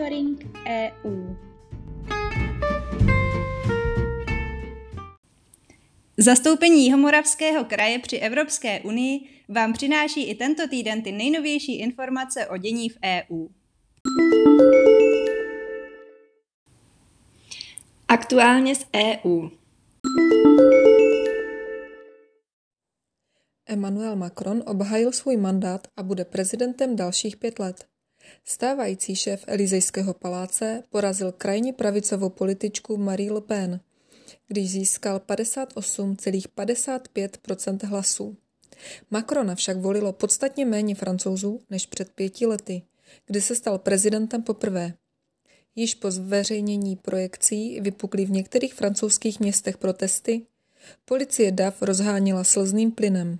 Monitoring 0.00 0.56
EU. 0.66 1.34
Zastoupení 6.18 6.84
Jihomoravského 6.84 7.64
kraje 7.64 7.98
při 7.98 8.16
Evropské 8.16 8.80
unii 8.80 9.20
vám 9.48 9.72
přináší 9.72 10.30
i 10.30 10.34
tento 10.34 10.68
týden 10.68 11.02
ty 11.02 11.12
nejnovější 11.12 11.78
informace 11.78 12.46
o 12.46 12.56
dění 12.56 12.88
v 12.88 12.98
EU. 13.04 13.48
Aktuálně 18.08 18.74
z 18.74 18.86
EU. 18.96 19.48
Emmanuel 23.66 24.16
Macron 24.16 24.62
obhájil 24.66 25.12
svůj 25.12 25.36
mandát 25.36 25.88
a 25.96 26.02
bude 26.02 26.24
prezidentem 26.24 26.96
dalších 26.96 27.36
pět 27.36 27.58
let. 27.58 27.89
Stávající 28.44 29.16
šéf 29.16 29.44
Elizejského 29.46 30.14
paláce 30.14 30.82
porazil 30.90 31.32
krajně 31.32 31.72
pravicovou 31.72 32.28
političku 32.28 32.96
Marie 32.96 33.32
Le 33.32 33.40
Pen, 33.40 33.80
když 34.48 34.70
získal 34.70 35.18
58,55% 35.18 37.86
hlasů. 37.86 38.36
Macrona 39.10 39.54
však 39.54 39.76
volilo 39.76 40.12
podstatně 40.12 40.66
méně 40.66 40.94
francouzů 40.94 41.60
než 41.70 41.86
před 41.86 42.12
pěti 42.12 42.46
lety, 42.46 42.82
kdy 43.26 43.40
se 43.40 43.54
stal 43.54 43.78
prezidentem 43.78 44.42
poprvé. 44.42 44.94
Již 45.76 45.94
po 45.94 46.10
zveřejnění 46.10 46.96
projekcí 46.96 47.80
vypukly 47.80 48.24
v 48.24 48.30
některých 48.30 48.74
francouzských 48.74 49.40
městech 49.40 49.78
protesty, 49.78 50.42
policie 51.04 51.52
DAF 51.52 51.82
rozháněla 51.82 52.44
slzným 52.44 52.92
plynem. 52.92 53.38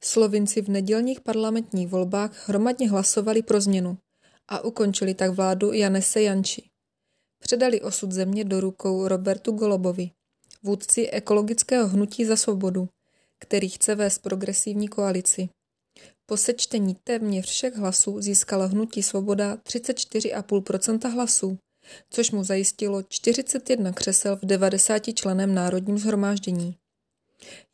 Slovinci 0.00 0.62
v 0.62 0.68
nedělních 0.68 1.20
parlamentních 1.20 1.88
volbách 1.88 2.48
hromadně 2.48 2.90
hlasovali 2.90 3.42
pro 3.42 3.60
změnu 3.60 3.98
a 4.48 4.64
ukončili 4.64 5.14
tak 5.14 5.30
vládu 5.30 5.72
Janese 5.72 6.22
Janči. 6.22 6.62
Předali 7.42 7.80
osud 7.80 8.12
země 8.12 8.44
do 8.44 8.60
rukou 8.60 9.08
Robertu 9.08 9.52
Golobovi, 9.52 10.10
vůdci 10.62 11.08
ekologického 11.10 11.88
hnutí 11.88 12.24
za 12.24 12.36
svobodu, 12.36 12.88
který 13.40 13.68
chce 13.68 13.94
vést 13.94 14.18
progresivní 14.18 14.88
koalici. 14.88 15.48
Po 16.26 16.36
sečtení 16.36 16.96
téměř 17.04 17.46
všech 17.46 17.76
hlasů 17.76 18.20
získalo 18.20 18.68
hnutí 18.68 19.02
Svoboda 19.02 19.56
34,5% 19.56 21.12
hlasů, 21.12 21.58
což 22.10 22.30
mu 22.30 22.44
zajistilo 22.44 23.02
41 23.02 23.92
křesel 23.92 24.36
v 24.36 24.40
90 24.40 25.02
členem 25.14 25.54
národním 25.54 25.98
zhromáždění. 25.98 26.76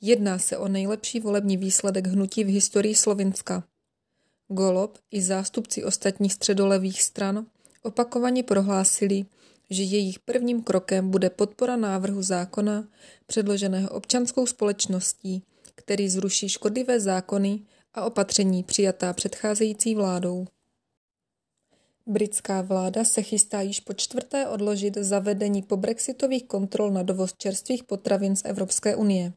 Jedná 0.01 0.39
se 0.39 0.59
o 0.59 0.69
nejlepší 0.69 1.21
volební 1.21 1.57
výsledek 1.57 2.07
hnutí 2.07 2.45
v 2.45 2.53
historii 2.53 2.95
Slovinska. 2.95 3.65
Golob 4.49 4.99
i 5.11 5.23
zástupci 5.23 5.85
ostatních 5.85 6.33
středolevých 6.33 7.03
stran 7.03 7.47
opakovaně 7.83 8.43
prohlásili, 8.43 9.27
že 9.71 9.83
jejich 9.83 10.19
prvním 10.19 10.63
krokem 10.63 11.11
bude 11.11 11.31
podpora 11.31 11.77
návrhu 11.77 12.23
zákona 12.23 12.89
předloženého 13.27 13.91
občanskou 13.91 14.47
společností, 14.47 15.43
který 15.75 16.09
zruší 16.09 16.49
škodlivé 16.49 17.01
zákony 17.01 17.61
a 17.95 18.05
opatření 18.05 18.63
přijatá 18.63 19.13
předcházející 19.13 19.95
vládou. 19.95 20.47
Britská 22.07 22.63
vláda 22.63 23.05
se 23.05 23.23
chystá 23.23 23.61
již 23.61 23.81
po 23.81 23.95
čtvrté 23.95 24.49
odložit 24.49 24.97
zavedení 24.97 25.63
pobrexitových 25.63 26.45
kontrol 26.45 26.91
na 26.91 27.03
dovoz 27.03 27.35
čerstvých 27.39 27.85
potravin 27.85 28.37
z 28.37 28.45
Evropské 28.45 28.97
unie. 28.97 29.33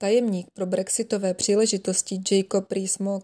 Tajemník 0.00 0.50
pro 0.50 0.66
brexitové 0.66 1.34
příležitosti 1.34 2.20
Jacob 2.30 2.72
Rees-Mogg 2.72 3.22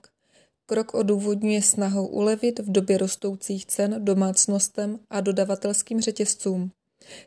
krok 0.67 0.95
odůvodňuje 0.95 1.63
snahou 1.63 2.07
ulevit 2.07 2.59
v 2.59 2.73
době 2.73 2.99
rostoucích 2.99 3.67
cen 3.67 4.05
domácnostem 4.05 4.99
a 5.11 5.21
dodavatelským 5.21 6.01
řetězcům, 6.01 6.71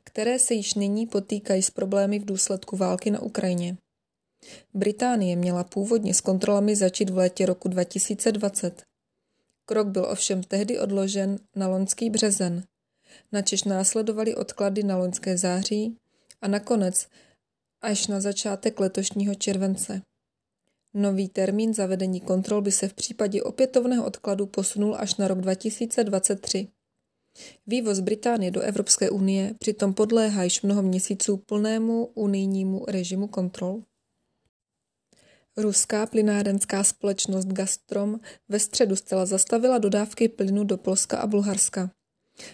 které 0.03 0.39
se 0.39 0.53
již 0.53 0.73
nyní 0.73 1.07
potýkají 1.07 1.61
s 1.61 1.69
problémy 1.69 2.19
v 2.19 2.25
důsledku 2.25 2.77
války 2.77 3.11
na 3.11 3.21
Ukrajině. 3.21 3.77
Británie 4.73 5.35
měla 5.35 5.63
původně 5.63 6.13
s 6.13 6.21
kontrolami 6.21 6.75
začít 6.75 7.09
v 7.09 7.17
létě 7.17 7.45
roku 7.45 7.67
2020. 7.67 8.83
Krok 9.65 9.87
byl 9.87 10.05
ovšem 10.05 10.43
tehdy 10.43 10.79
odložen 10.79 11.39
na 11.55 11.67
loňský 11.67 12.09
březen, 12.09 12.63
načež 13.31 13.63
následovaly 13.63 14.35
odklady 14.35 14.83
na 14.83 14.97
loňské 14.97 15.37
září 15.37 15.97
a 16.41 16.47
nakonec 16.47 17.07
až 17.81 18.07
na 18.07 18.19
začátek 18.19 18.79
letošního 18.79 19.35
července. 19.35 20.01
Nový 20.93 21.29
termín 21.29 21.73
zavedení 21.73 22.21
kontrol 22.21 22.61
by 22.61 22.71
se 22.71 22.87
v 22.87 22.93
případě 22.93 23.43
opětovného 23.43 24.05
odkladu 24.05 24.45
posunul 24.45 24.95
až 24.95 25.15
na 25.15 25.27
rok 25.27 25.41
2023. 25.41 26.67
Vývoz 27.67 27.99
Británie 27.99 28.51
do 28.51 28.61
Evropské 28.61 29.09
unie 29.09 29.53
přitom 29.59 29.93
podléhá 29.93 30.43
již 30.43 30.61
mnoho 30.61 30.81
měsíců 30.81 31.37
plnému 31.37 32.05
unijnímu 32.05 32.85
režimu 32.87 33.27
kontrol. 33.27 33.83
Ruská 35.57 36.05
plynárenská 36.05 36.83
společnost 36.83 37.45
Gazprom 37.45 38.19
ve 38.49 38.59
středu 38.59 38.95
zcela 38.95 39.25
zastavila 39.25 39.77
dodávky 39.77 40.29
plynu 40.29 40.63
do 40.63 40.77
Polska 40.77 41.17
a 41.17 41.27
Bulharska. 41.27 41.91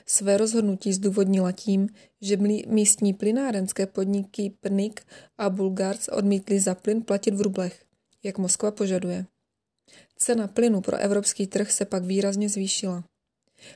Své 0.06 0.38
rozhodnutí 0.38 0.94
zdůvodnila 0.94 1.52
tím, 1.52 1.90
že 2.22 2.38
místní 2.68 3.14
plynárenské 3.14 3.86
podniky 3.86 4.54
Prnik 4.60 5.02
a 5.38 5.50
Bulgars 5.50 6.08
odmítli 6.08 6.60
za 6.60 6.76
plyn 6.76 7.02
platit 7.02 7.34
v 7.34 7.42
rublech, 7.42 7.86
jak 8.24 8.38
Moskva 8.38 8.72
požaduje. 8.72 9.26
Cena 10.18 10.48
plynu 10.48 10.82
pro 10.82 10.98
evropský 10.98 11.48
trh 11.48 11.72
se 11.72 11.86
pak 11.86 12.04
výrazně 12.04 12.50
zvýšila. 12.50 13.04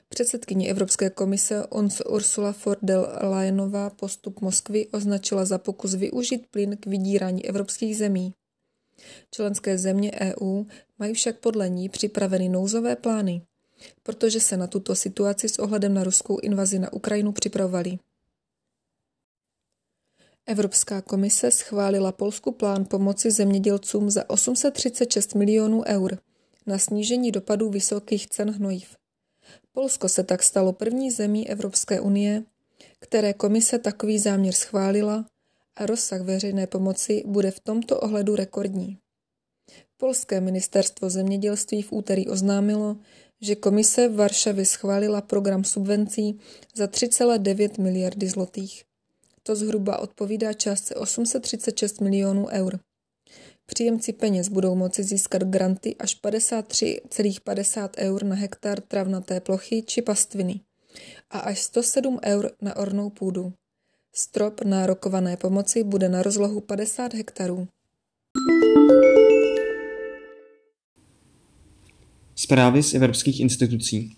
Předsedkyně 0.10 0.70
Evropské 0.70 1.10
komise 1.10 1.68
Ursula 2.10 2.56
von 2.66 2.76
der 2.82 3.00
Leyenová 3.22 3.90
postup 3.90 4.42
Moskvy 4.42 4.88
označila 4.88 5.46
za 5.46 5.58
pokus 5.58 5.96
využít 5.96 6.48
plyn 6.52 6.78
k 6.78 6.86
vydírání 6.86 7.46
evropských 7.46 7.98
zemí. 7.98 8.34
Členské 9.36 9.78
země 9.78 10.12
EU 10.20 10.64
mají 11.00 11.14
však 11.14 11.40
podle 11.40 11.70
ní 11.70 11.90
připraveny 11.90 12.50
nouzové 12.50 12.96
plány, 12.96 13.42
protože 14.04 14.40
se 14.40 14.58
na 14.58 14.68
tuto 14.68 14.96
situaci 14.96 15.50
s 15.50 15.60
ohledem 15.60 15.94
na 15.94 16.04
ruskou 16.04 16.40
invazi 16.40 16.80
na 16.80 16.94
Ukrajinu 16.94 17.32
připravovali. 17.32 18.00
Evropská 20.46 21.02
komise 21.02 21.52
schválila 21.52 22.12
Polsku 22.12 22.52
plán 22.52 22.86
pomoci 22.86 23.32
zemědělcům 23.32 24.10
za 24.10 24.30
836 24.30 25.36
milionů 25.36 25.84
eur 25.88 26.18
na 26.66 26.78
snížení 26.78 27.32
dopadů 27.32 27.70
vysokých 27.70 28.28
cen 28.28 28.52
hnojiv. 28.52 28.96
Polsko 29.72 30.10
se 30.10 30.24
tak 30.24 30.44
stalo 30.44 30.74
první 30.74 31.12
zemí 31.12 31.50
Evropské 31.50 32.00
unie, 32.00 32.44
které 33.00 33.34
komise 33.34 33.80
takový 33.80 34.20
záměr 34.20 34.54
schválila 34.54 35.26
a 35.76 35.86
rozsah 35.86 36.22
veřejné 36.22 36.68
pomoci 36.68 37.24
bude 37.26 37.52
v 37.52 37.60
tomto 37.60 38.00
ohledu 38.00 38.36
rekordní. 38.36 38.98
Polské 39.98 40.42
ministerstvo 40.42 41.10
zemědělství 41.10 41.82
v 41.82 41.92
úterý 41.92 42.28
oznámilo, 42.28 42.98
že 43.42 43.56
komise 43.56 44.10
v 44.10 44.16
Varšavě 44.16 44.66
schválila 44.66 45.22
program 45.22 45.64
subvencí 45.64 46.40
za 46.76 46.86
3,9 46.86 47.82
miliardy 47.82 48.28
zlotých. 48.30 48.84
To 49.44 49.56
zhruba 49.56 49.98
odpovídá 49.98 50.54
částce 50.54 50.96
836 50.96 52.02
milionů 52.02 52.48
eur. 52.48 52.80
Příjemci 53.66 54.14
peněz 54.14 54.50
budou 54.50 54.76
moci 54.76 55.04
získat 55.04 55.44
granty 55.44 55.96
až 55.96 56.22
53,50 56.22 57.90
eur 57.98 58.24
na 58.24 58.36
hektar 58.36 58.82
travnaté 58.82 59.40
plochy 59.40 59.82
či 59.82 60.02
pastviny 60.02 60.60
a 61.30 61.40
až 61.40 61.62
107 61.62 62.20
eur 62.26 62.52
na 62.62 62.76
ornou 62.76 63.10
půdu. 63.10 63.54
Strop 64.16 64.62
nárokované 64.62 65.38
pomoci 65.38 65.84
bude 65.84 66.10
na 66.10 66.24
rozlohu 66.24 66.62
50 66.62 67.14
hektarů. 67.14 67.68
Zprávy 72.48 72.84
z 72.84 72.94
evropských 72.94 73.40
institucí 73.40 74.18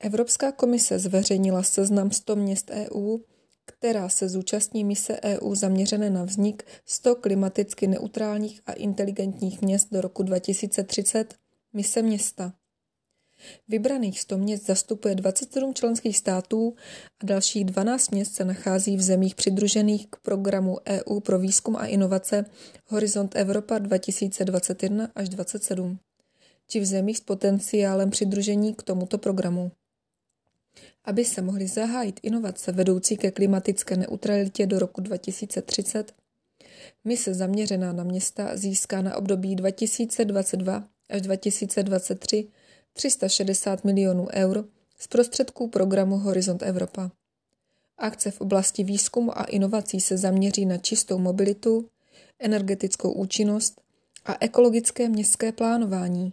Evropská 0.00 0.52
komise 0.52 0.98
zveřejnila 0.98 1.62
seznam 1.62 2.10
100 2.10 2.36
měst 2.36 2.70
EU, 2.70 3.18
která 3.64 4.08
se 4.08 4.28
zúčastní 4.28 4.84
mise 4.84 5.20
EU 5.22 5.54
zaměřené 5.54 6.10
na 6.10 6.24
vznik 6.24 6.64
100 6.86 7.14
klimaticky 7.14 7.86
neutrálních 7.86 8.60
a 8.66 8.72
inteligentních 8.72 9.62
měst 9.62 9.88
do 9.92 10.00
roku 10.00 10.22
2030, 10.22 11.34
mise 11.72 12.02
města. 12.02 12.52
Vybraných 13.68 14.20
100 14.20 14.38
měst 14.38 14.66
zastupuje 14.66 15.14
27 15.14 15.74
členských 15.74 16.18
států 16.18 16.74
a 17.22 17.26
dalších 17.26 17.64
12 17.64 18.10
měst 18.10 18.34
se 18.34 18.44
nachází 18.44 18.96
v 18.96 19.02
zemích 19.02 19.34
přidružených 19.34 20.06
k 20.10 20.16
programu 20.16 20.78
EU 20.88 21.20
pro 21.20 21.38
výzkum 21.38 21.76
a 21.76 21.86
inovace 21.86 22.44
Horizont 22.86 23.36
Evropa 23.36 23.78
2021 23.78 25.08
až 25.14 25.28
2027, 25.28 25.98
či 26.68 26.80
v 26.80 26.84
zemích 26.84 27.18
s 27.18 27.20
potenciálem 27.20 28.10
přidružení 28.10 28.74
k 28.74 28.82
tomuto 28.82 29.18
programu. 29.18 29.72
Aby 31.04 31.24
se 31.24 31.42
mohly 31.42 31.68
zahájit 31.68 32.20
inovace 32.22 32.72
vedoucí 32.72 33.16
ke 33.16 33.30
klimatické 33.30 33.96
neutralitě 33.96 34.66
do 34.66 34.78
roku 34.78 35.00
2030, 35.00 36.12
mise 37.04 37.34
zaměřená 37.34 37.92
na 37.92 38.04
města 38.04 38.56
získá 38.56 39.02
na 39.02 39.16
období 39.16 39.56
2022 39.56 40.88
až 41.10 41.22
2023 41.22 42.48
360 42.92 43.84
milionů 43.84 44.28
eur 44.32 44.64
z 44.98 45.06
prostředků 45.06 45.68
programu 45.68 46.18
Horizont 46.18 46.62
Evropa. 46.62 47.10
Akce 47.98 48.30
v 48.30 48.40
oblasti 48.40 48.84
výzkumu 48.84 49.38
a 49.38 49.44
inovací 49.44 50.00
se 50.00 50.18
zaměří 50.18 50.66
na 50.66 50.78
čistou 50.78 51.18
mobilitu, 51.18 51.88
energetickou 52.38 53.12
účinnost 53.12 53.80
a 54.24 54.36
ekologické 54.40 55.08
městské 55.08 55.52
plánování 55.52 56.32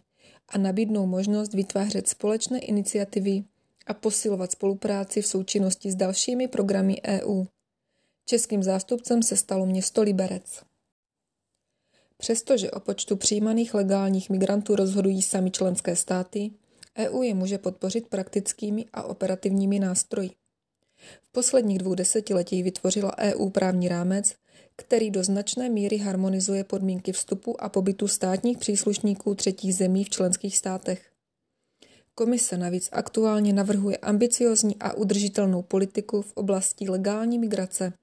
a 0.49 0.57
nabídnou 0.57 1.05
možnost 1.05 1.53
vytvářet 1.53 2.07
společné 2.07 2.59
iniciativy 2.59 3.43
a 3.87 3.93
posilovat 3.93 4.51
spolupráci 4.51 5.21
v 5.21 5.27
součinnosti 5.27 5.91
s 5.91 5.95
dalšími 5.95 6.47
programy 6.47 7.01
EU. 7.07 7.45
Českým 8.25 8.63
zástupcem 8.63 9.23
se 9.23 9.37
stalo 9.37 9.65
město 9.65 10.01
Liberec. 10.01 10.68
Přestože 12.21 12.71
o 12.71 12.79
počtu 12.79 13.15
přijímaných 13.15 13.73
legálních 13.73 14.29
migrantů 14.29 14.75
rozhodují 14.75 15.21
sami 15.21 15.51
členské 15.51 15.95
státy, 15.95 16.51
EU 16.97 17.21
je 17.21 17.33
může 17.33 17.57
podpořit 17.57 18.07
praktickými 18.07 18.85
a 18.93 19.03
operativními 19.03 19.79
nástroji. 19.79 20.29
V 21.21 21.31
posledních 21.31 21.77
dvou 21.77 21.95
desetiletích 21.95 22.63
vytvořila 22.63 23.17
EU 23.17 23.49
právní 23.49 23.87
rámec, 23.87 24.35
který 24.75 25.11
do 25.11 25.23
značné 25.23 25.69
míry 25.69 25.97
harmonizuje 25.97 26.63
podmínky 26.63 27.11
vstupu 27.11 27.63
a 27.63 27.69
pobytu 27.69 28.07
státních 28.07 28.57
příslušníků 28.57 29.35
třetích 29.35 29.75
zemí 29.75 30.03
v 30.03 30.09
členských 30.09 30.57
státech. 30.57 31.11
Komise 32.15 32.57
navíc 32.57 32.89
aktuálně 32.91 33.53
navrhuje 33.53 33.97
ambiciozní 33.97 34.75
a 34.79 34.93
udržitelnou 34.93 35.61
politiku 35.61 36.21
v 36.21 36.31
oblasti 36.33 36.89
legální 36.89 37.39
migrace 37.39 37.93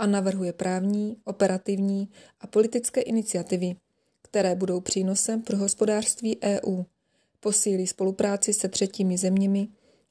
a 0.00 0.06
navrhuje 0.06 0.52
právní, 0.52 1.16
operativní 1.24 2.08
a 2.40 2.46
politické 2.46 3.00
iniciativy, 3.00 3.76
které 4.22 4.54
budou 4.54 4.80
přínosem 4.80 5.42
pro 5.42 5.56
hospodářství 5.56 6.38
EU, 6.42 6.82
posílí 7.40 7.86
spolupráci 7.86 8.52
se 8.52 8.68
třetími 8.68 9.18
zeměmi 9.18 9.68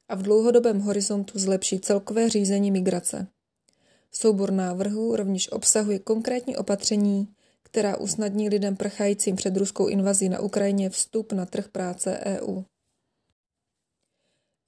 a 0.09 0.15
v 0.15 0.21
dlouhodobém 0.21 0.79
horizontu 0.79 1.39
zlepší 1.39 1.79
celkové 1.79 2.29
řízení 2.29 2.71
migrace. 2.71 3.27
Soubor 4.11 4.51
návrhů 4.51 5.15
rovněž 5.15 5.51
obsahuje 5.51 5.99
konkrétní 5.99 6.57
opatření, 6.57 7.27
která 7.63 7.97
usnadní 7.97 8.49
lidem 8.49 8.75
prchajícím 8.75 9.35
před 9.35 9.57
ruskou 9.57 9.87
invazí 9.87 10.29
na 10.29 10.39
Ukrajině 10.39 10.89
vstup 10.89 11.33
na 11.33 11.45
trh 11.45 11.67
práce 11.67 12.19
EU. 12.25 12.61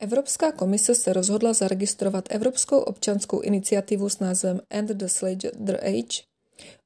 Evropská 0.01 0.51
komise 0.51 0.95
se 0.95 1.13
rozhodla 1.13 1.53
zaregistrovat 1.53 2.25
Evropskou 2.29 2.79
občanskou 2.79 3.39
iniciativu 3.39 4.09
s 4.09 4.19
názvem 4.19 4.61
End 4.69 4.89
the 4.89 5.05
Slaughter 5.05 5.79
Age. 5.83 6.23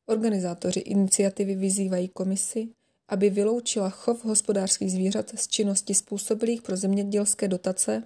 Organizátoři 0.05 0.79
iniciativy 0.79 1.55
vyzývají 1.55 2.07
komisi, 2.07 2.67
aby 3.09 3.29
vyloučila 3.29 3.89
chov 3.89 4.25
hospodářských 4.25 4.91
zvířat 4.91 5.31
z 5.35 5.47
činnosti 5.47 5.93
způsobilých 5.93 6.61
pro 6.61 6.77
zemědělské 6.77 7.47
dotace 7.47 8.03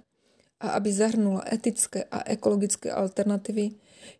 a 0.60 0.70
aby 0.70 0.92
zahrnula 0.92 1.44
etické 1.52 2.04
a 2.04 2.30
ekologické 2.30 2.92
alternativy, 2.92 3.70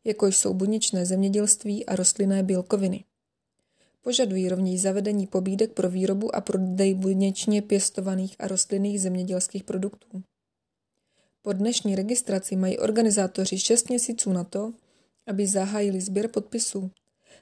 jako 0.05 0.27
jsou 0.27 0.55
buněčné 0.55 1.07
zemědělství 1.07 1.87
a 1.87 1.97
rostlinné 1.97 2.43
bílkoviny. 2.43 3.05
Požadují 4.03 4.49
rovněž 4.49 4.81
zavedení 4.81 5.27
pobídek 5.27 5.73
pro 5.73 5.91
výrobu 5.91 6.35
a 6.35 6.41
prodej 6.41 6.95
buněčně 6.95 7.63
pěstovaných 7.63 8.37
a 8.39 8.49
rostlinných 8.49 9.01
zemědělských 9.01 9.65
produktů. 9.65 10.23
Po 11.43 11.53
dnešní 11.53 11.95
registraci 11.95 12.57
mají 12.57 12.79
organizátoři 12.79 13.59
6 13.59 13.89
měsíců 13.89 14.33
na 14.33 14.45
to, 14.45 14.73
aby 15.27 15.47
zahájili 15.47 16.01
sběr 16.01 16.29
podpisů. 16.29 16.91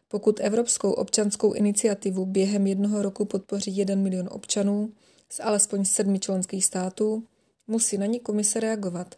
Pokud 0.08 0.40
Evropskou 0.40 0.92
občanskou 0.92 1.52
iniciativu 1.52 2.26
během 2.26 2.66
jednoho 2.66 3.02
roku 3.02 3.24
podpoří 3.24 3.76
1 3.76 3.94
milion 3.94 4.28
občanů 4.32 4.92
z 5.30 5.40
alespoň 5.40 5.84
sedmi 5.84 6.18
členských 6.18 6.64
států, 6.64 7.24
musí 7.66 7.98
na 7.98 8.06
ní 8.06 8.20
komise 8.20 8.60
reagovat, 8.60 9.14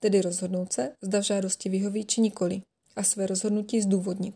tedy 0.00 0.22
rozhodnout 0.22 0.72
se, 0.72 0.92
zda 1.02 1.20
v 1.20 1.22
žádosti 1.22 1.68
vyhoví 1.68 2.04
či 2.04 2.20
nikoli, 2.20 2.62
a 2.96 3.02
své 3.02 3.26
rozhodnutí 3.26 3.80
zdůvodnit. 3.80 4.34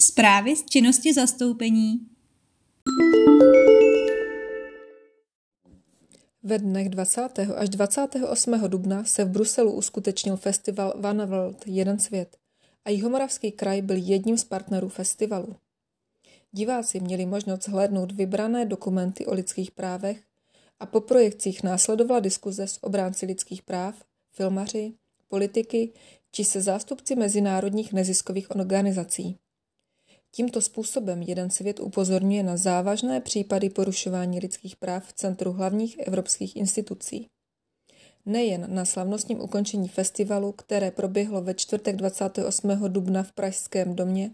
Zprávy 0.00 0.56
z 0.56 0.64
činnosti 0.64 1.14
zastoupení 1.14 2.00
Ve 6.44 6.58
dnech 6.58 6.88
20. 6.88 7.38
až 7.56 7.68
28. 7.68 8.68
dubna 8.68 9.04
se 9.04 9.24
v 9.24 9.28
Bruselu 9.28 9.72
uskutečnil 9.72 10.36
festival 10.36 10.94
One 11.04 11.26
World, 11.26 11.66
Jeden 11.66 11.98
svět, 11.98 12.36
a 12.84 12.90
Jihomoravský 12.90 13.52
kraj 13.52 13.82
byl 13.82 13.96
jedním 13.96 14.38
z 14.38 14.44
partnerů 14.44 14.88
festivalu. 14.88 15.56
Diváci 16.52 17.00
měli 17.00 17.26
možnost 17.26 17.64
zhlédnout 17.64 18.12
vybrané 18.12 18.66
dokumenty 18.66 19.26
o 19.26 19.34
lidských 19.34 19.70
právech 19.70 20.22
a 20.80 20.86
po 20.86 21.00
projekcích 21.00 21.62
následovala 21.62 22.20
diskuze 22.20 22.66
s 22.66 22.82
obránci 22.82 23.26
lidských 23.26 23.62
práv, 23.62 23.94
filmaři, 24.32 24.92
politiky 25.28 25.92
či 26.30 26.44
se 26.44 26.60
zástupci 26.60 27.16
mezinárodních 27.16 27.92
neziskových 27.92 28.50
organizací. 28.50 29.38
Tímto 30.34 30.60
způsobem 30.60 31.22
jeden 31.22 31.50
svět 31.50 31.80
upozorňuje 31.80 32.42
na 32.42 32.56
závažné 32.56 33.20
případy 33.20 33.70
porušování 33.70 34.38
lidských 34.38 34.76
práv 34.76 35.06
v 35.06 35.12
centru 35.12 35.52
hlavních 35.52 35.98
evropských 35.98 36.56
institucí. 36.56 37.26
Nejen 38.26 38.74
na 38.74 38.84
slavnostním 38.84 39.40
ukončení 39.40 39.88
festivalu, 39.88 40.52
které 40.52 40.90
proběhlo 40.90 41.42
ve 41.42 41.54
čtvrtek 41.54 41.96
28. 41.96 42.70
dubna 42.88 43.22
v 43.22 43.32
Pražském 43.32 43.96
domě 43.96 44.30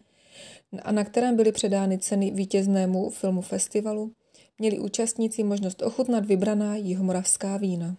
a 0.83 0.93
na 0.93 1.05
kterém 1.05 1.37
byly 1.37 1.53
předány 1.53 1.99
ceny 1.99 2.31
vítěznému 2.31 3.11
filmu 3.11 3.43
festivalu, 3.43 4.13
měli 4.59 4.79
účastníci 4.79 5.45
možnost 5.45 5.83
ochutnat 5.83 6.27
vybraná 6.27 6.77
jihomoravská 6.77 7.57
vína. 7.57 7.97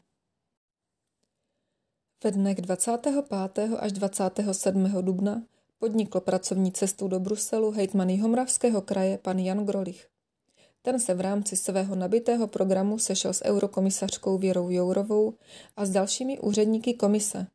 Ve 2.24 2.32
dnech 2.32 2.62
25. 2.62 3.74
až 3.80 3.92
27. 3.92 5.02
dubna 5.02 5.44
podnikl 5.80 6.20
pracovní 6.20 6.72
cestu 6.72 7.08
do 7.08 7.20
Bruselu 7.20 7.72
hejtman 7.72 8.10
Jihomravského 8.10 8.82
kraje 8.82 9.18
pan 9.18 9.40
Jan 9.40 9.66
Grolich. 9.66 10.08
Ten 10.82 11.00
se 11.00 11.14
v 11.14 11.22
rámci 11.22 11.56
svého 11.56 11.96
nabitého 11.96 12.48
programu 12.48 13.00
sešel 13.00 13.34
s 13.34 13.46
eurokomisařkou 13.46 14.38
Věrou 14.38 14.70
Jourovou 14.70 15.34
a 15.76 15.86
s 15.86 15.90
dalšími 15.90 16.40
úředníky 16.40 16.94
komise, 16.94 17.48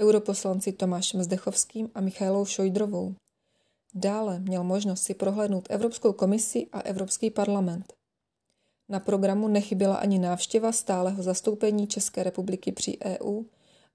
europoslanci 0.00 0.72
Tomášem 0.72 1.22
Zdechovským 1.22 1.90
a 1.94 2.00
Michailou 2.00 2.44
Šojdrovou. 2.44 3.14
Dále 3.94 4.40
měl 4.40 4.64
možnost 4.64 5.02
si 5.02 5.14
prohlédnout 5.14 5.66
Evropskou 5.70 6.12
komisi 6.12 6.66
a 6.72 6.80
Evropský 6.80 7.30
parlament. 7.30 7.92
Na 8.88 9.00
programu 9.00 9.48
nechyběla 9.48 9.96
ani 9.96 10.18
návštěva 10.18 10.72
stáleho 10.72 11.22
zastoupení 11.22 11.86
České 11.86 12.22
republiky 12.22 12.72
při 12.72 12.98
EU 13.04 13.42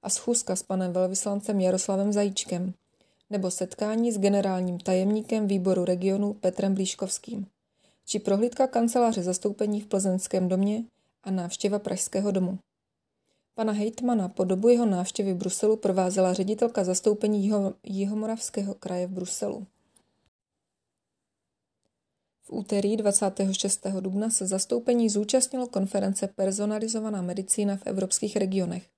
a 0.04 0.10
schůzka 0.10 0.56
s 0.56 0.64
panem 0.64 0.94
velvyslancem 0.94 1.60
Jaroslavem 1.60 2.14
Zajíčkem– 2.14 2.74
nebo 3.30 3.52
setkání 3.52 4.12
s 4.12 4.20
generálním 4.20 4.80
tajemníkem 4.80 5.48
výboru 5.48 5.86
regionu 5.86 6.34
Petrem 6.34 6.76
Blíškovským, 6.76 7.48
či 8.06 8.20
prohlídka 8.20 8.68
kanceláře 8.68 9.24
zastoupení 9.24 9.82
v 9.82 9.88
Plzeňském 9.88 10.50
domě 10.50 10.84
a 11.24 11.32
návštěva 11.32 11.80
Pražského 11.80 12.32
domu. 12.32 12.60
Pana 13.56 13.74
Hejtmana 13.74 14.30
po 14.30 14.44
dobu 14.44 14.70
jeho 14.70 14.86
návštěvy 14.86 15.34
Bruselu 15.34 15.78
provázela 15.78 16.34
ředitelka 16.34 16.84
zastoupení 16.84 17.44
Jiho, 17.44 17.74
Jihomoravského 17.84 18.74
kraje 18.74 19.08
v 19.08 19.12
Bruselu. 19.12 19.68
V 22.42 22.52
úterý 22.52 22.98
26. 22.98 23.88
dubna 24.00 24.30
se 24.30 24.48
zastoupení 24.48 25.10
zúčastnilo 25.10 25.68
konference 25.68 26.28
Personalizovaná 26.28 27.22
medicína 27.22 27.76
v 27.76 27.82
evropských 27.86 28.36
regionech. 28.36 28.90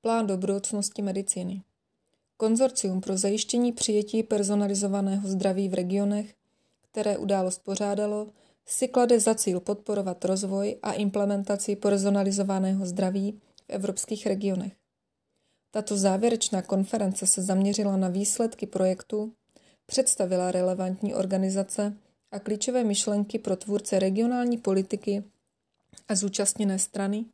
Plán 0.00 0.26
do 0.26 0.36
budoucnosti 0.36 1.02
medicíny. 1.02 1.62
Konzorcium 2.40 3.00
pro 3.00 3.16
zajištění 3.16 3.72
přijetí 3.72 4.22
personalizovaného 4.22 5.28
zdraví 5.28 5.68
v 5.68 5.74
regionech, 5.74 6.34
které 6.90 7.18
událost 7.18 7.58
pořádalo, 7.64 8.28
si 8.66 8.88
klade 8.88 9.20
za 9.20 9.34
cíl 9.34 9.60
podporovat 9.60 10.24
rozvoj 10.24 10.78
a 10.82 10.92
implementaci 10.92 11.76
personalizovaného 11.76 12.86
zdraví 12.86 13.32
v 13.32 13.70
evropských 13.70 14.26
regionech. 14.26 14.72
Tato 15.70 15.96
závěrečná 15.96 16.62
konference 16.62 17.26
se 17.26 17.42
zaměřila 17.42 17.96
na 17.96 18.08
výsledky 18.08 18.66
projektu, 18.66 19.32
představila 19.86 20.52
relevantní 20.52 21.14
organizace 21.14 21.96
a 22.32 22.38
klíčové 22.38 22.84
myšlenky 22.84 23.38
pro 23.38 23.56
tvůrce 23.56 23.98
regionální 23.98 24.58
politiky 24.58 25.24
a 26.08 26.14
zúčastněné 26.14 26.78
strany 26.78 27.24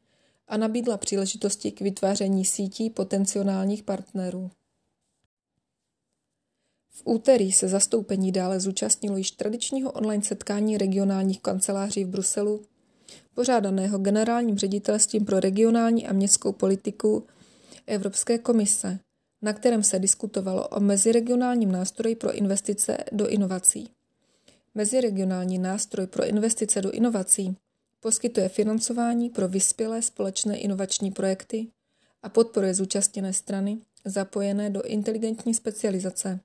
a 0.49 0.57
nabídla 0.57 0.97
příležitosti 0.97 1.73
k 1.73 1.81
vytváření 1.81 2.45
sítí 2.45 2.91
potenciálních 2.91 3.83
partnerů. 3.83 4.51
V 6.97 7.03
úterý 7.05 7.53
se 7.53 7.69
zastoupení 7.69 8.33
dále 8.33 8.61
zúčastnilo 8.61 9.17
již 9.17 9.31
tradičního 9.31 9.93
online 9.93 10.25
setkání 10.25 10.79
regionálních 10.79 11.41
kanceláří 11.41 12.05
v 12.05 12.09
Bruselu, 12.09 12.63
pořádaného 13.35 13.99
generálním 13.99 14.59
ředitelstvím 14.59 15.25
pro 15.25 15.41
regionální 15.41 16.07
a 16.07 16.13
městskou 16.13 16.53
politiku 16.53 17.27
Evropské 17.87 18.39
komise, 18.39 18.99
na 19.43 19.53
kterém 19.53 19.83
se 19.83 19.99
diskutovalo 19.99 20.69
o 20.69 20.81
meziregionálním 20.81 21.73
nástroji 21.73 22.17
pro 22.17 22.33
investice 22.33 22.97
do 23.13 23.29
inovací. 23.29 23.89
Meziregionální 24.75 25.59
nástroj 25.59 26.07
pro 26.07 26.27
investice 26.27 26.83
do 26.83 26.91
inovací 26.91 27.57
poskytuje 28.01 28.49
financování 28.49 29.31
pro 29.31 29.49
vyspělé 29.49 30.03
společné 30.03 30.59
inovační 30.59 31.11
projekty 31.11 31.67
a 32.23 32.29
podporuje 32.29 32.75
zúčastněné 32.75 33.33
strany 33.33 33.79
zapojené 34.05 34.71
do 34.71 34.83
inteligentní 34.83 35.55
specializace, 35.55 36.41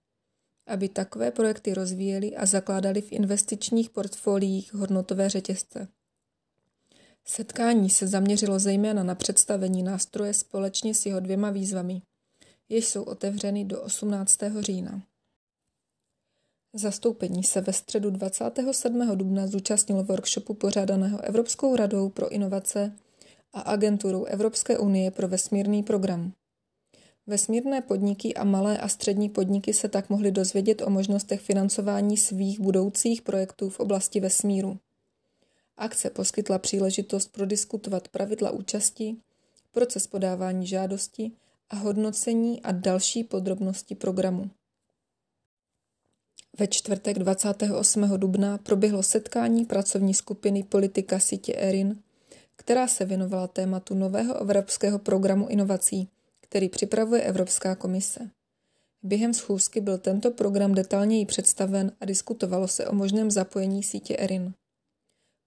aby 0.71 0.89
takové 0.89 1.31
projekty 1.31 1.73
rozvíjeli 1.73 2.35
a 2.35 2.45
zakládali 2.45 3.01
v 3.01 3.11
investičních 3.11 3.89
portfoliích 3.89 4.73
hodnotové 4.73 5.29
řetězce. 5.29 5.87
Setkání 7.25 7.89
se 7.89 8.07
zaměřilo 8.07 8.59
zejména 8.59 9.03
na 9.03 9.15
představení 9.15 9.83
nástroje 9.83 10.33
společně 10.33 10.95
s 10.95 11.05
jeho 11.05 11.19
dvěma 11.19 11.49
výzvami, 11.49 12.01
jež 12.69 12.87
jsou 12.87 13.03
otevřeny 13.03 13.65
do 13.65 13.81
18. 13.81 14.39
října. 14.59 15.01
Zastoupení 16.73 17.43
se 17.43 17.61
ve 17.61 17.73
středu 17.73 18.09
27. 18.09 19.17
dubna 19.17 19.47
zúčastnilo 19.47 20.03
workshopu 20.03 20.53
pořádaného 20.53 21.21
Evropskou 21.21 21.75
radou 21.75 22.09
pro 22.09 22.29
inovace 22.29 22.95
a 23.53 23.61
agenturou 23.61 24.25
Evropské 24.25 24.77
unie 24.77 25.11
pro 25.11 25.27
vesmírný 25.27 25.83
program. 25.83 26.33
Vesmírné 27.31 27.81
podniky 27.81 28.33
a 28.33 28.43
malé 28.43 28.77
a 28.77 28.87
střední 28.87 29.29
podniky 29.29 29.73
se 29.73 29.89
tak 29.89 30.09
mohly 30.09 30.31
dozvědět 30.31 30.81
o 30.81 30.89
možnostech 30.89 31.41
financování 31.41 32.17
svých 32.17 32.59
budoucích 32.59 33.21
projektů 33.21 33.69
v 33.69 33.79
oblasti 33.79 34.19
vesmíru. 34.19 34.77
Akce 35.77 36.09
poskytla 36.09 36.59
příležitost 36.59 37.31
prodiskutovat 37.31 38.07
pravidla 38.07 38.51
účasti, 38.51 39.15
proces 39.71 40.07
podávání 40.07 40.67
žádosti 40.67 41.31
a 41.69 41.75
hodnocení 41.75 42.61
a 42.61 42.71
další 42.71 43.23
podrobnosti 43.23 43.95
programu. 43.95 44.49
Ve 46.59 46.67
čtvrtek 46.67 47.19
28. 47.19 48.09
dubna 48.17 48.57
proběhlo 48.57 49.03
setkání 49.03 49.65
pracovní 49.65 50.13
skupiny 50.13 50.63
politika 50.63 51.19
sítě 51.19 51.55
ERIN, 51.55 51.99
která 52.55 52.87
se 52.87 53.05
věnovala 53.05 53.47
tématu 53.47 53.95
nového 53.95 54.41
evropského 54.41 54.99
programu 54.99 55.47
inovací, 55.47 56.09
který 56.51 56.69
připravuje 56.69 57.21
Evropská 57.21 57.75
komise. 57.75 58.29
Během 59.03 59.33
schůzky 59.33 59.81
byl 59.81 59.97
tento 59.97 60.31
program 60.31 60.73
detailněji 60.73 61.25
představen 61.25 61.91
a 62.01 62.05
diskutovalo 62.05 62.67
se 62.67 62.87
o 62.87 62.95
možném 62.95 63.31
zapojení 63.31 63.83
sítě 63.83 64.17
ERIN. 64.17 64.53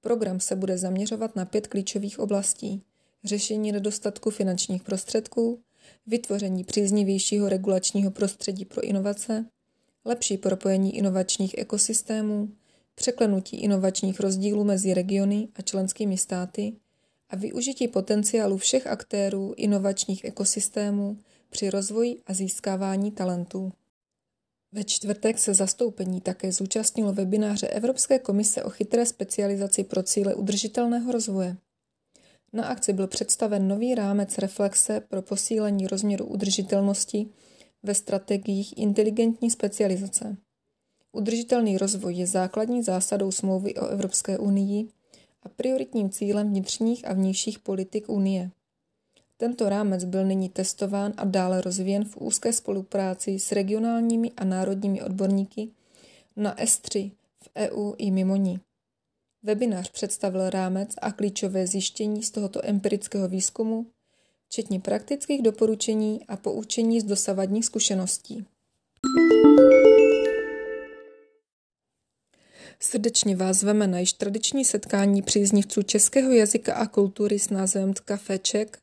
Program 0.00 0.40
se 0.40 0.56
bude 0.56 0.78
zaměřovat 0.78 1.36
na 1.36 1.44
pět 1.44 1.66
klíčových 1.66 2.18
oblastí. 2.18 2.82
Řešení 3.24 3.72
nedostatku 3.72 4.30
finančních 4.30 4.82
prostředků, 4.82 5.60
vytvoření 6.06 6.64
příznivějšího 6.64 7.48
regulačního 7.48 8.10
prostředí 8.10 8.64
pro 8.64 8.82
inovace, 8.82 9.44
lepší 10.04 10.38
propojení 10.38 10.96
inovačních 10.96 11.58
ekosystémů, 11.58 12.48
překlenutí 12.94 13.56
inovačních 13.56 14.20
rozdílů 14.20 14.64
mezi 14.64 14.94
regiony 14.94 15.48
a 15.54 15.62
členskými 15.62 16.18
státy 16.18 16.72
a 17.30 17.36
využití 17.36 17.88
potenciálu 17.88 18.56
všech 18.56 18.86
aktérů 18.86 19.54
inovačních 19.56 20.24
ekosystémů 20.24 21.18
při 21.50 21.70
rozvoji 21.70 22.22
a 22.26 22.34
získávání 22.34 23.10
talentů. 23.10 23.72
Ve 24.72 24.84
čtvrtek 24.84 25.38
se 25.38 25.54
zastoupení 25.54 26.20
také 26.20 26.52
zúčastnilo 26.52 27.12
webináře 27.12 27.68
Evropské 27.68 28.18
komise 28.18 28.64
o 28.64 28.70
chytré 28.70 29.06
specializaci 29.06 29.84
pro 29.84 30.02
cíle 30.02 30.34
udržitelného 30.34 31.12
rozvoje. 31.12 31.56
Na 32.52 32.66
akci 32.66 32.92
byl 32.92 33.06
představen 33.06 33.68
nový 33.68 33.94
rámec 33.94 34.38
reflexe 34.38 35.00
pro 35.00 35.22
posílení 35.22 35.86
rozměru 35.86 36.24
udržitelnosti 36.24 37.28
ve 37.82 37.94
strategiích 37.94 38.78
inteligentní 38.78 39.50
specializace. 39.50 40.36
Udržitelný 41.12 41.78
rozvoj 41.78 42.14
je 42.14 42.26
základní 42.26 42.82
zásadou 42.82 43.30
smlouvy 43.30 43.74
o 43.74 43.86
Evropské 43.86 44.38
unii 44.38 44.88
a 45.44 45.48
prioritním 45.48 46.10
cílem 46.10 46.48
vnitřních 46.48 47.08
a 47.08 47.12
vnějších 47.12 47.58
politik 47.58 48.08
Unie. 48.08 48.50
Tento 49.36 49.68
rámec 49.68 50.04
byl 50.04 50.24
nyní 50.26 50.48
testován 50.48 51.12
a 51.16 51.24
dále 51.24 51.60
rozvíjen 51.60 52.04
v 52.04 52.16
úzké 52.16 52.52
spolupráci 52.52 53.38
s 53.38 53.52
regionálními 53.52 54.32
a 54.36 54.44
národními 54.44 55.02
odborníky 55.02 55.68
na 56.36 56.56
S3 56.56 57.10
v 57.42 57.48
EU 57.56 57.92
i 57.98 58.10
mimo 58.10 58.36
ní. 58.36 58.60
Webinář 59.42 59.90
představil 59.90 60.50
rámec 60.50 60.94
a 61.02 61.12
klíčové 61.12 61.66
zjištění 61.66 62.22
z 62.22 62.30
tohoto 62.30 62.60
empirického 62.68 63.28
výzkumu, 63.28 63.86
včetně 64.48 64.80
praktických 64.80 65.42
doporučení 65.42 66.20
a 66.28 66.36
poučení 66.36 67.00
z 67.00 67.04
dosavadních 67.04 67.64
zkušeností. 67.64 68.46
Srdečně 72.84 73.36
vás 73.36 73.56
zveme 73.56 73.86
na 73.86 73.98
již 73.98 74.12
tradiční 74.12 74.64
setkání 74.64 75.22
příznivců 75.22 75.82
českého 75.82 76.32
jazyka 76.32 76.74
a 76.74 76.86
kultury 76.86 77.38
s 77.38 77.50
názvem 77.50 77.94
Kafeček, 78.04 78.78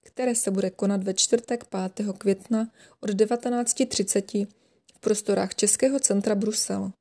které 0.00 0.34
se 0.34 0.50
bude 0.50 0.70
konat 0.70 1.02
ve 1.04 1.14
čtvrtek 1.14 1.64
5. 1.94 2.06
května 2.18 2.70
od 3.00 3.10
19.30 3.10 4.46
v 4.94 4.98
prostorách 5.00 5.54
Českého 5.54 6.00
centra 6.00 6.34
Brusel. 6.34 6.92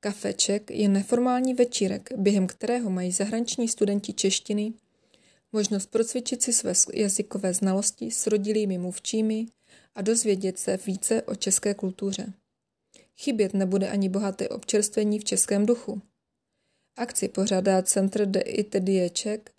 Kafeček 0.00 0.70
je 0.70 0.88
neformální 0.88 1.54
večírek, 1.54 2.10
během 2.16 2.46
kterého 2.46 2.90
mají 2.90 3.12
zahraniční 3.12 3.68
studenti 3.68 4.12
češtiny 4.12 4.72
možnost 5.52 5.86
procvičit 5.86 6.42
si 6.42 6.52
své 6.52 6.72
jazykové 6.94 7.54
znalosti 7.54 8.10
s 8.10 8.26
rodilými 8.26 8.78
mluvčími 8.78 9.46
a 9.94 10.02
dozvědět 10.02 10.58
se 10.58 10.78
více 10.86 11.22
o 11.22 11.34
české 11.34 11.74
kultuře. 11.74 12.32
Chybět 13.16 13.54
nebude 13.54 13.88
ani 13.88 14.08
bohaté 14.08 14.48
občerstvení 14.48 15.18
v 15.18 15.24
českém 15.24 15.66
duchu. 15.66 16.02
Akci 16.96 17.28
pořádá 17.28 17.82
Centr 17.82 18.26
de 18.26 18.40
Itedieček 18.40 19.52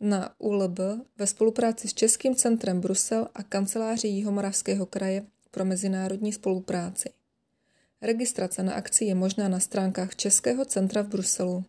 na 0.00 0.40
ULB 0.40 0.78
ve 1.16 1.26
spolupráci 1.26 1.88
s 1.88 1.94
Českým 1.94 2.34
centrem 2.34 2.80
Brusel 2.80 3.28
a 3.34 3.42
kanceláří 3.42 4.16
Jihomoravského 4.16 4.86
kraje 4.86 5.26
pro 5.50 5.64
mezinárodní 5.64 6.32
spolupráci. 6.32 7.08
Registrace 8.02 8.62
na 8.62 8.74
akci 8.74 9.04
je 9.04 9.14
možná 9.14 9.48
na 9.48 9.60
stránkách 9.60 10.16
Českého 10.16 10.64
centra 10.64 11.02
v 11.02 11.08
Bruselu. 11.08 11.64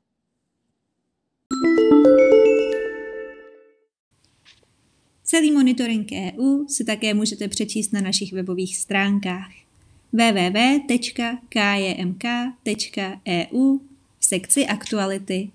Celý 5.24 5.52
monitoring 5.52 6.08
EU 6.12 6.68
si 6.68 6.84
také 6.84 7.14
můžete 7.14 7.48
přečíst 7.48 7.94
na 7.94 8.02
našich 8.02 8.34
webových 8.34 8.78
stránkách 8.78 9.65
www.kjmk.eu 10.16 11.36
v 14.20 14.24
sekci 14.24 14.66
aktuality. 14.66 15.52